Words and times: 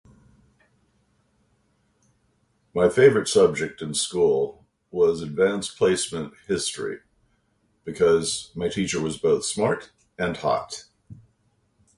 My 2.73 2.89
favorite 2.89 3.27
subject 3.27 3.83
in 3.83 3.93
school 3.93 4.65
was 4.89 5.21
advanced 5.21 5.77
placement 5.77 6.33
history 6.47 7.01
because 7.85 8.49
my 8.55 8.67
teacher 8.67 8.99
was 8.99 9.17
both 9.19 9.45
smart 9.45 9.91
and 10.17 10.37
hot. 10.37 10.85